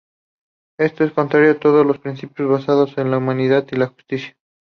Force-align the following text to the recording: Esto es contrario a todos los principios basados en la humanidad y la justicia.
Esto 0.79 1.03
es 1.03 1.11
contrario 1.13 1.51
a 1.51 1.59
todos 1.59 1.85
los 1.85 1.99
principios 1.99 2.49
basados 2.49 2.97
en 2.97 3.11
la 3.11 3.19
humanidad 3.19 3.67
y 3.71 3.75
la 3.75 3.85
justicia. 3.85 4.35